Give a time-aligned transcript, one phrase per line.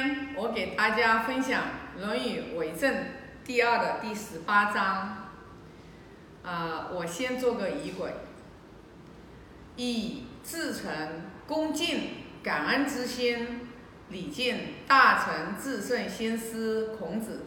[0.00, 1.62] 天我给大家分享
[2.00, 2.94] 《论语为政》
[3.44, 5.16] 第二的第十八章。
[6.42, 8.14] 啊、我先做个仪轨，
[9.76, 10.90] 以至诚、
[11.46, 12.00] 恭敬、
[12.42, 13.68] 感恩之心，
[14.08, 14.56] 礼敬
[14.88, 17.44] 大成至圣先师孔子，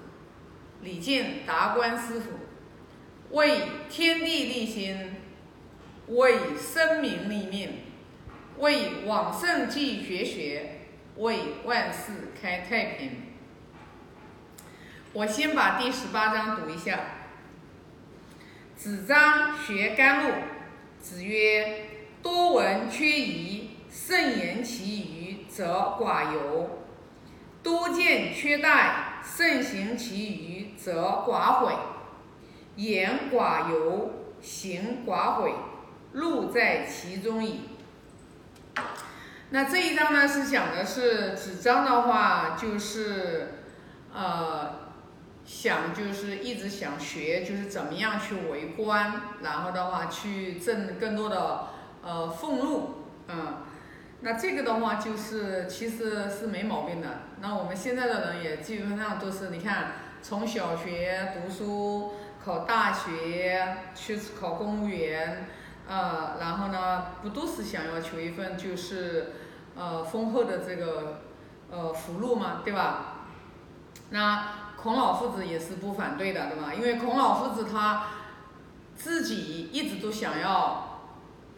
[0.81, 2.33] 礼敬达观师傅，
[3.31, 5.15] 为天地立心，
[6.09, 7.69] 为生民立命，
[8.59, 10.81] 为往圣继绝学，
[11.17, 13.11] 为万世开太平。
[15.13, 16.99] 我先把第十八章读一下。
[18.75, 20.31] 子张学甘露，
[20.99, 21.85] 子曰
[22.23, 26.67] ：“多闻缺仪，慎言其余，则寡尤；
[27.61, 28.91] 多见缺殆，
[29.23, 31.73] 慎行其余，则寡悔。
[32.75, 34.09] 言寡尤，
[34.41, 35.53] 行寡悔，
[36.11, 37.69] 路在其中矣。”
[39.53, 43.49] 那这一章呢，是讲的是子张的话，就是
[44.11, 44.81] 呃。
[45.45, 51.67] 想就是一直想学，就是怎么样去为官，然后的话去挣更多的
[52.01, 53.57] 呃俸禄，嗯，
[54.21, 57.23] 那这个的话就是其实是没毛病的。
[57.41, 65.45] 那我们现在的人也基本上都是，你看从小学读书，考大学，去考公务员，
[65.87, 69.33] 呃，然后呢不都是想要求一份就是
[69.75, 71.21] 呃丰厚的这个
[71.71, 73.25] 呃福禄嘛，对吧？
[74.09, 74.47] 那。
[74.75, 76.73] 孔老夫子也是不反对的，对吧？
[76.73, 78.07] 因为孔老夫子他
[78.97, 80.99] 自己一直都想要，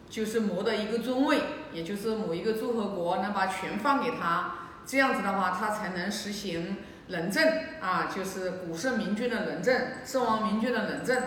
[0.08, 1.40] 就是谋得一个尊位，
[1.72, 4.52] 也就是某一个诸侯国能把权放给他，
[4.86, 6.76] 这样子的话，他才能实行
[7.08, 7.44] 仁政
[7.80, 11.20] 啊，就是古圣明君的仁政，圣王明君的仁政。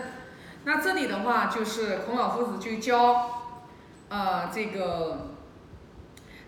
[0.64, 3.42] 那这里的话，就是孔老夫子就教，
[4.08, 5.34] 呃，这个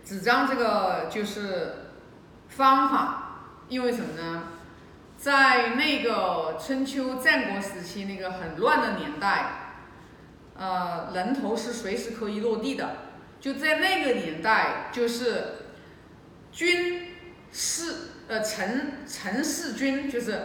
[0.02, 1.92] 子张这个就是
[2.48, 3.38] 方法，
[3.68, 4.44] 因为什么呢？
[5.16, 9.76] 在那个春秋战国时期，那个很乱的年代，
[10.58, 12.96] 呃，人头是随时可以落地的。
[13.40, 15.66] 就在那个年代，就是
[16.50, 17.14] 君
[17.50, 17.94] 士
[18.28, 20.42] 呃臣臣事君，就是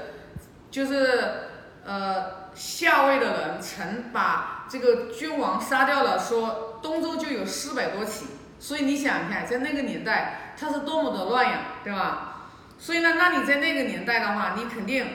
[0.70, 1.40] 就是
[1.84, 2.97] 呃下
[3.28, 8.28] 人臣把这个君王杀掉了，说东周就有四百多起。
[8.60, 12.50] 所以你想想看，在那个年代，它是多么的乱呀，对吧？
[12.80, 15.06] 所以呢，那你在那个年代的话，你肯定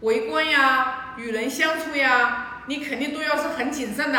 [0.00, 4.18] 为官呀、与人相处呀，你肯定都要是很谨慎的。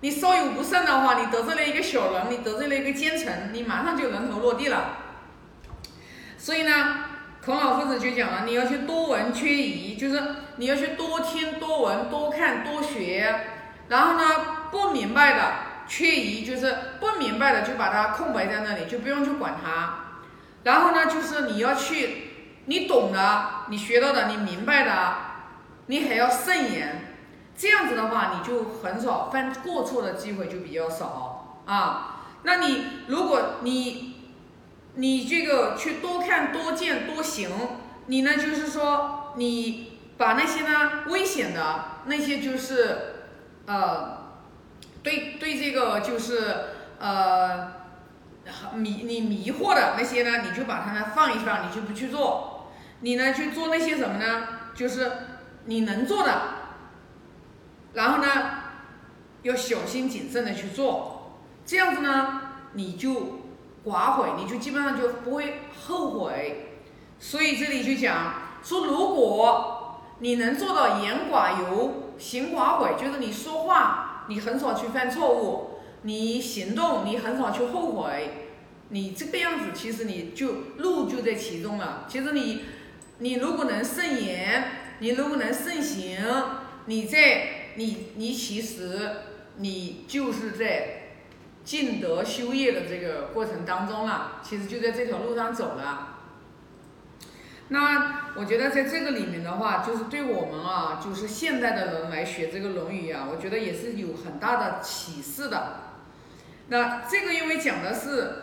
[0.00, 4.98] 你稍有不慎的话，你得罪了一个小人，你得罪了一个奸臣，你马上就人头落地了。
[6.36, 7.03] 所以呢，
[7.44, 10.22] 孔老夫子就讲了，你要去多闻缺仪，就是
[10.56, 13.48] 你要去多听、多闻、多看、多学。
[13.88, 14.22] 然后呢，
[14.70, 15.52] 不明白的
[15.86, 19.96] 缺仪，就是不明白的就把它空白在那里，就不用去管它。
[20.62, 22.30] 然后呢，就是你要去，
[22.64, 25.16] 你懂的，你学到的，你明白的，
[25.88, 27.14] 你还要慎言，
[27.54, 32.22] 这样子的话，你就很少犯过错的机会就比较少啊。
[32.44, 34.13] 那你如果你
[34.94, 37.50] 你这个去多看多见多行，
[38.06, 42.98] 你呢就是说你把那些呢危险的那些就是
[43.66, 44.40] 呃
[45.02, 46.54] 对对这个就是
[46.98, 47.84] 呃。
[48.74, 52.70] 迷你迷惑的那些呢，你就把它呢放一放，你就不去做。
[53.00, 54.48] 你呢去做那些什么呢？
[54.74, 55.10] 就是
[55.64, 56.42] 你能做的，
[57.94, 58.28] 然后呢
[59.44, 61.40] 要小心谨慎的去做。
[61.64, 62.42] 这样子呢，
[62.74, 63.43] 你就
[63.86, 66.70] 寡悔，你就基本上就不会后悔。
[67.18, 75.70] 所以这里就讲说，如果你能做到言寡尤，行寡悔，就是你说话你很少去犯错误。
[76.06, 78.50] 你行动，你很少去后悔，
[78.90, 82.04] 你这个样子，其实你就路就在其中了。
[82.06, 82.60] 其实你，
[83.20, 84.64] 你如果能慎言，
[84.98, 86.18] 你如果能慎行，
[86.84, 89.10] 你在你你其实
[89.56, 91.03] 你就是在
[91.64, 96.10] 尽德修业的这个过程当中了，其实就在这条路上走了。
[97.68, 105.80] 那我觉得在这个里面的话，就是对我们啊，就是现代的人来学这个《论语》啊，我觉得也是有很大的启示的。
[106.68, 108.42] 那这个因为讲的是，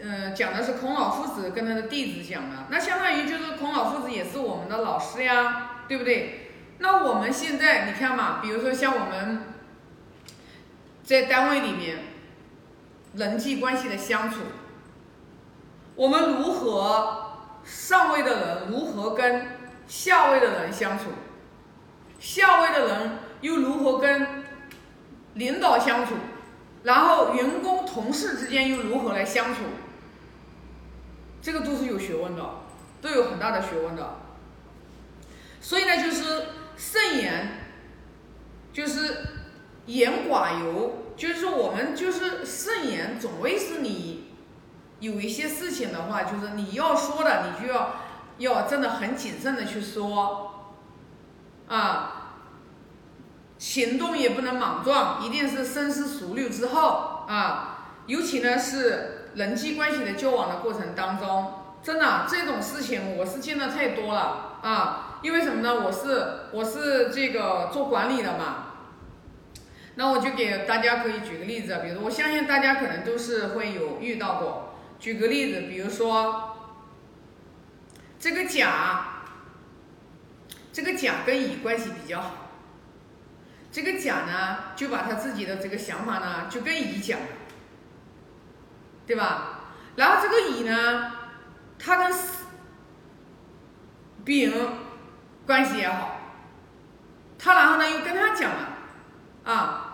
[0.00, 6.50] 呃，讲的是孔老夫子跟他的弟子讲的，那相当于就是孔老夫子也是我们的老师呀，对不对？
[6.78, 9.42] 那我们现在你看嘛，比如说像我们
[11.02, 11.98] 在单位里面
[13.14, 14.40] 人际关系的相处，
[15.94, 17.32] 我们如何
[17.64, 19.46] 上位的人如何跟
[19.86, 21.06] 下位的人相处，
[22.18, 24.44] 下位的人又如何跟
[25.34, 26.14] 领导相处？
[26.82, 29.60] 然后员工同事之间又如何来相处？
[31.42, 32.42] 这个都是有学问的，
[33.02, 34.16] 都有很大的学问的。
[35.60, 36.46] 所以呢，就是
[36.76, 37.48] 慎言，
[38.72, 39.26] 就是
[39.86, 44.32] 言寡尤，就是说我们就是慎言，总归是你
[45.00, 47.96] 有一些事情的话，就是你要说的，你就要
[48.38, 50.74] 要真的很谨慎的去说，
[51.68, 52.34] 啊，
[53.58, 59.16] 行动也不能莽撞，一定是深思熟虑之后啊，尤其呢是。
[59.36, 61.52] 人际关系的交往的过程当中，
[61.84, 65.20] 真的这种事情我是见的太多了啊！
[65.22, 65.82] 因为什么呢？
[65.84, 68.72] 我是我是这个做管理的嘛，
[70.00, 74.78] 那我就给大家可以举个例子，比如我相信大家可能都是会有遇到过。
[74.98, 76.56] 举个例子，比如说
[78.18, 79.24] 这个甲，
[80.72, 82.50] 这个甲跟乙关系比较好，
[83.70, 87.20] 这个甲呢就把他自己的这个想法呢就跟乙讲。
[89.06, 89.64] 对吧？
[89.96, 91.12] 然后这个乙呢，
[91.78, 92.18] 他跟
[94.24, 94.50] 丙
[95.46, 96.20] 关系也好，
[97.38, 98.78] 他然后呢又跟他讲了
[99.44, 99.89] 啊，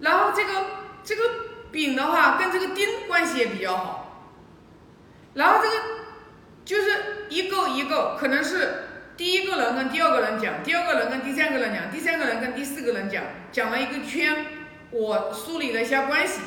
[0.00, 0.66] 然后这个
[1.02, 1.22] 这个
[1.70, 4.30] 丙的话跟这个丁关系也比较好，
[5.34, 5.76] 然后这个
[6.64, 8.84] 就是一个一个，可能是
[9.16, 14.46] 第一个人跟第二个人讲，第二个人跟第三个人讲，第三个人跟第四个人讲，讲了一个圈，
[14.90, 16.40] 我梳理了一下关系，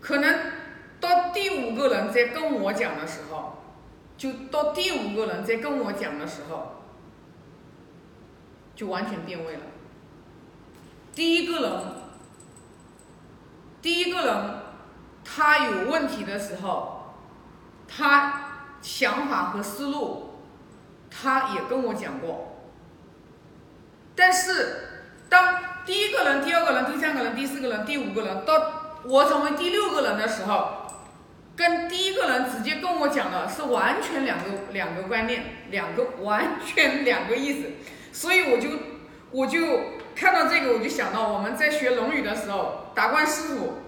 [0.00, 0.38] 可能。
[1.00, 3.58] 到第五个人在跟我讲的时候，
[4.16, 6.80] 就到第五个人在跟我讲的时候，
[8.74, 9.60] 就完全变位了。
[11.14, 11.72] 第一个人，
[13.84, 14.34] 第一个人
[15.22, 17.16] 他有问题的时候，
[17.86, 20.40] 他想法和思路，
[21.10, 22.62] 他也跟我讲过。
[24.16, 30.86] 但是当第一个人、第二个人、第三个人、第四个人、第五个人到我成为第六个人的时候，
[31.54, 37.72] 跟第一个人直接跟我讲的是完全两个两个观念，两个完全两个意思，
[38.12, 38.70] 所以我就
[39.30, 39.60] 我就
[40.14, 43.82] 看到这个，我就想到我们在学《论语》的时候，达观师傅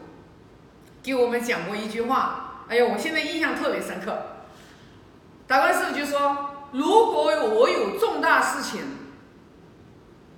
[1.03, 4.17] 给我们讲过一句话，哎呀，我现在印象特别深刻。
[5.47, 8.83] 达观师傅就说：“如果我有重大事情，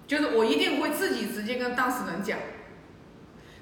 [0.07, 2.39] 就是我一定会自己直接跟当事人讲。”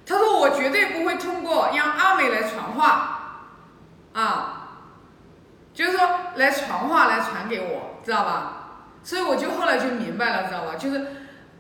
[0.05, 3.13] 他说：“我绝对不会通过让阿美来传话。”
[4.13, 4.71] 啊，
[5.75, 6.01] 就是说
[6.37, 8.53] 来传话来传给我，知道吧？
[9.03, 10.75] 所以我就后来就明白了，知道吧？
[10.77, 11.07] 就是，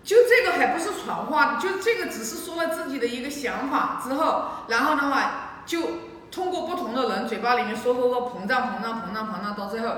[0.06, 5.82] 就这个还不是传话，就这个只是说了自己的一个想法之后，然后的话就
[6.30, 9.88] 通过不同的人嘴巴里面说说说膨胀膨胀膨胀膨胀到最后，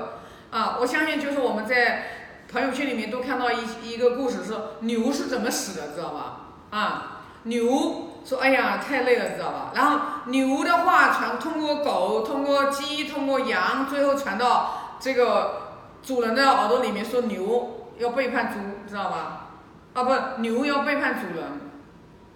[0.49, 2.07] 啊，我相信就是我们在
[2.51, 6.39] 朋友圈里面都看到一一个故事，说牛是怎么死的，知道吧？
[6.71, 8.07] 啊，牛。
[8.25, 9.71] 说哎呀太累了，知道吧？
[9.73, 19.48] 然后牛的话传通过狗，通过鸡，通过羊，最后传到这个主人的耳朵里面，说牛要背叛猪，知道吧？
[19.93, 21.47] 啊，不，牛要背叛主人。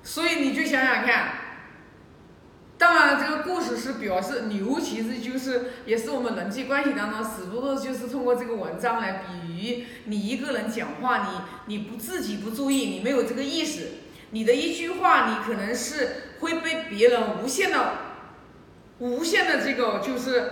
[0.01, 1.31] 所以你就想想看，
[2.77, 13.87] 当然这个故事是表示牛其实就是也是我们人际关系当中，只不过就是通过这个文章来比喻你一个人讲话，你你不自己不注意，你没有这个意识。
[14.31, 17.93] 你的一句话，你可能是会被别人无限的、
[18.97, 20.51] 无限的这个就是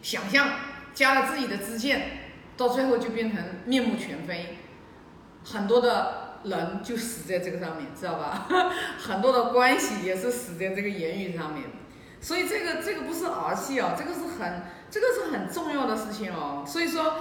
[0.00, 0.48] 想象，
[0.94, 2.20] 加了自己的自见，
[2.56, 4.56] 到最后就变成面目全非，
[5.44, 8.46] 很多的人就死在这个上面，知道吧？
[8.98, 11.64] 很多的关系也是死在这个言语上面，
[12.20, 17.16] 所以这个这个不是儿戏哦，这个是很这个是很重要的事情哦，所以说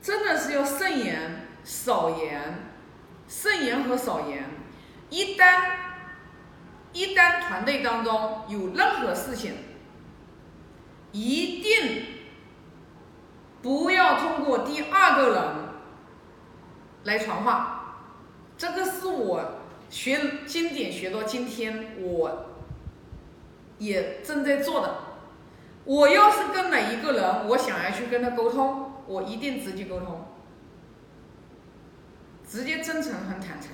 [0.00, 2.70] 真的是要慎言少言。
[3.26, 4.44] 慎言和少言，
[5.08, 5.62] 一旦
[6.92, 9.54] 一旦团队当中有任何事情，
[11.12, 12.04] 一定
[13.62, 15.42] 不要通过第二个人
[17.04, 17.80] 来传话。
[18.56, 19.42] 这个是我
[19.90, 22.46] 学经典学到今天，我
[23.78, 24.94] 也正在做的。
[25.84, 30.26] 我要是跟哪一个人，我想要去跟他沟通，我一定直接沟通。
[32.46, 33.70] 直接真诚很坦诚，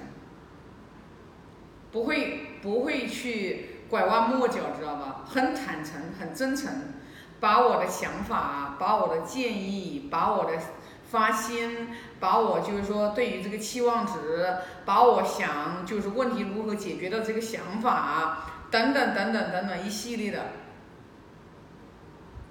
[1.92, 5.24] 不会不会去拐弯抹角，知道吧？
[5.26, 6.72] 很坦诚，很真诚，
[7.38, 10.52] 把我的想法，把我的建议，把我的
[11.10, 11.88] 发心，
[12.20, 20.52] 把我就是说对于这个期望值，把我想就是问题如何解决的这个想法，等等等等等等一系列的，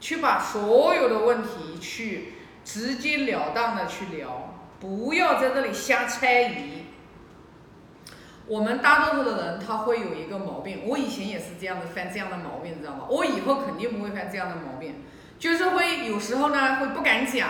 [0.02, 2.34] 去把所有的问题去
[2.66, 4.56] 直截了当的去聊。
[4.80, 6.84] 不要在这里瞎猜疑。
[8.48, 13.06] 我们大多数的人他会有一个毛病，我以前也是这样子犯这样的毛病，你知道吗？
[13.10, 15.04] 我以后肯定不会犯这样的毛病，
[15.38, 17.48] 就是会有时候呢会不敢讲，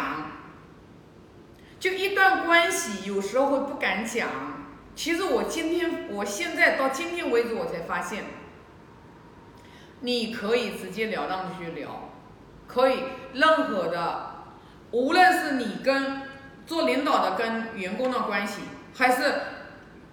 [1.80, 4.28] 就一段关系有时候会不敢讲。
[4.96, 8.26] 其实我今天我现在到今天为止我才发现，
[10.02, 12.12] 你可以直截了当的去聊，
[12.68, 14.44] 可以任何的，
[14.92, 16.24] 无论是你跟
[16.66, 18.62] 做领导的跟员工的关系，
[18.94, 19.34] 还是。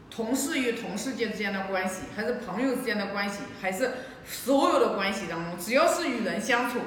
[0.09, 3.91] 同事与同事间之间的关系，还是朋友之间的关系，还是
[4.25, 6.79] 所有的关系当中，只要是与人相处，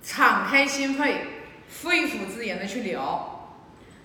[0.00, 1.14] 敞开心扉，
[1.68, 3.56] 肺腑之言的去聊，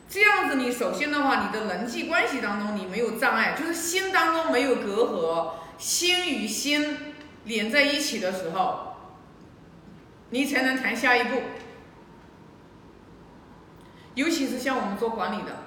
[0.09, 7.13] 这样子你首先的话，你的人际关系当中你没有障碍，就是心当中没有隔阂，心与心
[7.45, 8.95] 连在一起的时候，
[10.29, 11.41] 你才能谈下一步。
[14.15, 15.63] 尤其是像我们做管理的。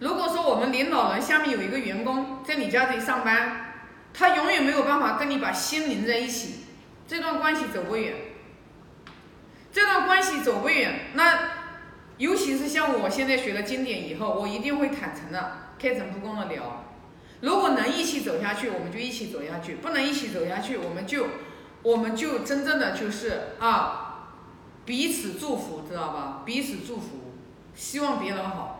[0.00, 6.64] 如果说我们领导人下面有一个员工在你家里上班，他永远没有办法跟你把心连在一起，
[7.06, 8.14] 这段关系走不远。
[9.72, 11.50] 这段关系走不远，那
[12.18, 16.84] 尤其是像我现在学了经典以后，我一定会坦诚的、开诚布公的聊。
[17.40, 21.26] 如果能一起走下去，我们就一起走下去；不能一起走下去，我们就
[21.82, 24.34] 我们就真正的就是啊，
[24.84, 26.42] 彼此祝福，知道吧？
[26.44, 27.32] 彼此祝福，
[27.74, 28.76] 希望别人好。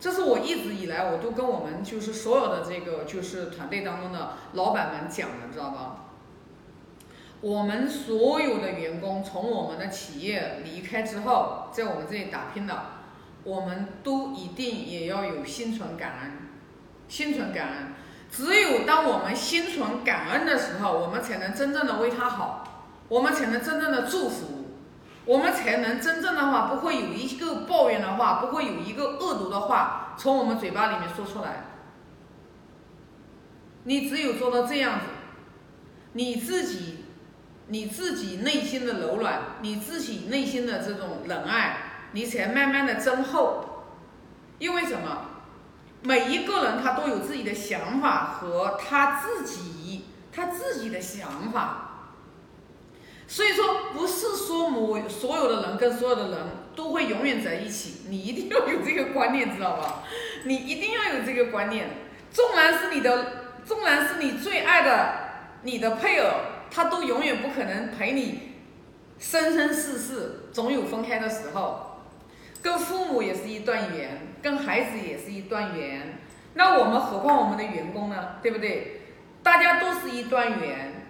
[0.00, 5.95] 这是我一直以来我都跟我们就是所有的这个就是团队当中的老板们讲的，知道吧？
[7.40, 12.82] 我们所有的员工从我们的企业离开之后，在我们这里打拼的，
[13.44, 16.32] 我们都一定也要有心存感恩，
[17.08, 17.94] 心存感恩。
[18.30, 24.64] 只有当我们心存感恩的时候，我们才能真正的为他好，我们才能真正的祝福。
[25.26, 31.64] 我们才能真正的话，不会有一个抱怨的话，不会有一个恶毒的话从我们嘴巴里面说出来。
[33.82, 35.06] 你只有做到这样子，
[36.12, 37.05] 你自己，
[37.68, 41.78] 你自己内心的柔软，你自己内心的这种仁爱，
[42.12, 43.86] 你才慢慢的增厚。
[44.58, 45.22] 因为什么？
[46.02, 51.82] 每一个人他都有自己的想法和他自己他自己的想法。
[53.26, 56.38] 所以说，不是说某所有的人跟所有的人
[56.76, 60.04] 都会永远在一起，你一定要有这个观念，知道吧？
[60.44, 61.88] 你一定要有这个观念。
[62.30, 65.14] 纵然是你的，纵然是你最爱的
[65.62, 66.28] 你的配偶，
[66.70, 68.52] 他都永远不可能陪你
[69.18, 72.02] 生生世世，总有分开的时候。
[72.62, 76.18] 跟父母也是一段缘，跟孩子也是一段缘，
[76.54, 78.36] 那我们何况我们的员工呢？
[78.42, 79.02] 对不对？
[79.42, 81.06] 大家都是一段缘，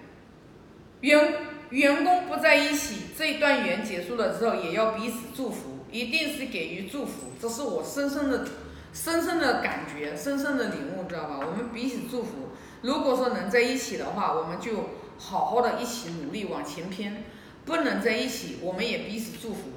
[1.00, 1.34] 员。
[1.70, 8.46] 员工不在一起，这一段缘结束了之后，也要彼此祝福，一定是给予祝福，这是我深深的、
[8.92, 11.40] 深深的感觉，深深的领悟，知道吧？
[11.40, 12.50] 我们彼此祝福。
[12.82, 17.24] 如果说能在一起的话，我们就好好的一起努力往前拼；
[17.64, 19.70] 不能在一起，我们也彼此祝福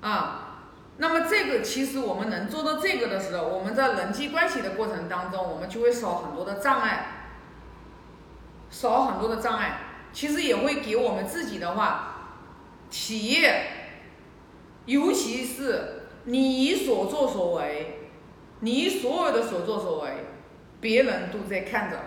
[0.00, 0.48] 啊。
[0.98, 7.06] 那么这个其实我们能做到这个的时候，我们在人际关系的过程当中，我们就会少很多的障碍，
[8.70, 9.78] 少很多的障碍。
[10.12, 12.42] 其实也会给我们自己的话，
[12.90, 13.64] 企业，
[14.84, 18.10] 尤其是你所作所为，
[18.60, 20.26] 你所有的所作所为，
[20.82, 21.98] 别人都在看着，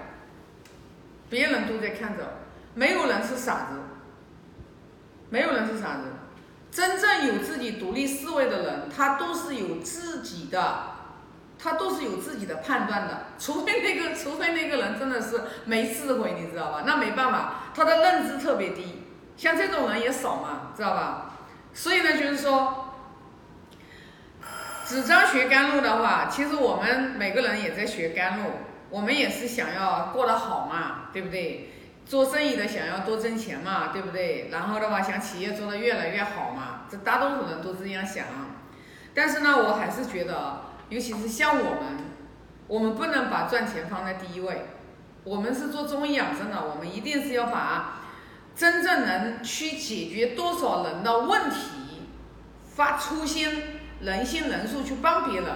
[1.31, 2.34] 别人都在看着，
[2.75, 3.79] 没有人是傻子，
[5.31, 6.03] 没有人是傻子，
[6.69, 10.93] 真正有自己独立思维的人，他都是有自己的。
[11.57, 16.83] 他都是有自己的判断的，除非那个，除非那个人真的是没智慧，你知道吧？
[16.85, 19.03] 那没办法，他的认知特别低，
[19.37, 21.31] 像这种人也少嘛，知道吧？
[21.73, 22.93] 所以呢，就是说，
[24.85, 28.51] 纸张学甘露的话，其实我们每个人也在学甘露，
[28.89, 31.71] 我们也是想要过得好嘛，对不对？
[32.05, 34.49] 做生意的想要多挣钱嘛，对不对？
[34.51, 38.25] 然后的话，想企业做得越来越好嘛，这大多数人都这样想。
[39.13, 40.61] 但是呢，我还是觉得。
[40.87, 41.97] 尤其是像我们，
[42.67, 44.67] 我们不能把赚钱放在第一位。
[45.23, 48.01] 我们是做中医养生的，我们一定是要把
[48.55, 52.03] 真正能去解决多少人的问题，
[52.69, 55.49] 发初心、人心、人术去帮别人，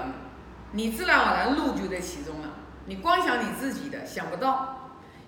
[0.71, 2.47] 你自然而然路就在其中了。
[2.87, 4.78] 你光想你自己的，想不到，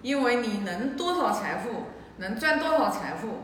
[0.01, 1.84] 因为你能多少财富，
[2.17, 3.39] 能赚多少财富，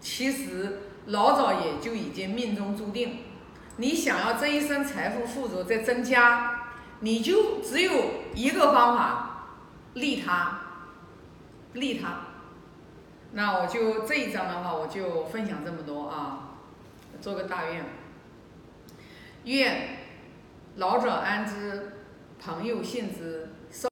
[0.00, 3.18] 其实老早也就已经命中注定。
[3.76, 6.68] 你想要这一生财富富足再增加，
[7.00, 7.92] 你就只有
[8.34, 9.48] 一个方法，
[9.94, 10.60] 利他，
[11.72, 12.20] 利他。
[13.32, 16.50] 那我就这一章的话，我就分享这么多啊，
[17.20, 17.84] 做个大愿，
[19.42, 19.88] 愿
[20.76, 21.94] 老者安之，
[22.40, 23.43] 朋友信之。